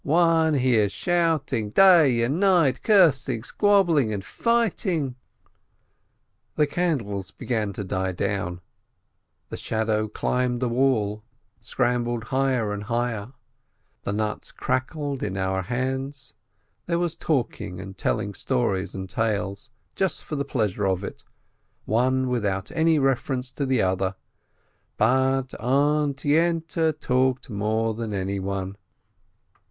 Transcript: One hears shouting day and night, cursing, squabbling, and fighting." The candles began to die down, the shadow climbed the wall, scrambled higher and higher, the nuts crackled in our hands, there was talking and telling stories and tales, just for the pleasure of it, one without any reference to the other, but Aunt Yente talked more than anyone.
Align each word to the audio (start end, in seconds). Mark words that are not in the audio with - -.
One 0.03 0.55
hears 0.55 0.91
shouting 0.91 1.69
day 1.69 2.23
and 2.23 2.39
night, 2.39 2.81
cursing, 2.81 3.43
squabbling, 3.43 4.11
and 4.11 4.25
fighting." 4.25 5.13
The 6.55 6.65
candles 6.65 7.29
began 7.29 7.71
to 7.73 7.83
die 7.83 8.11
down, 8.13 8.61
the 9.49 9.57
shadow 9.57 10.07
climbed 10.07 10.59
the 10.59 10.69
wall, 10.69 11.23
scrambled 11.59 12.23
higher 12.33 12.73
and 12.73 12.85
higher, 12.85 13.33
the 14.01 14.11
nuts 14.11 14.51
crackled 14.51 15.21
in 15.21 15.37
our 15.37 15.61
hands, 15.61 16.33
there 16.87 16.97
was 16.97 17.15
talking 17.15 17.79
and 17.79 17.95
telling 17.95 18.33
stories 18.33 18.95
and 18.95 19.07
tales, 19.07 19.69
just 19.95 20.23
for 20.23 20.35
the 20.35 20.43
pleasure 20.43 20.87
of 20.87 21.03
it, 21.03 21.23
one 21.85 22.27
without 22.27 22.71
any 22.71 22.97
reference 22.97 23.51
to 23.51 23.67
the 23.67 23.83
other, 23.83 24.15
but 24.97 25.53
Aunt 25.59 26.17
Yente 26.23 26.99
talked 26.99 27.51
more 27.51 27.93
than 27.93 28.15
anyone. 28.15 28.77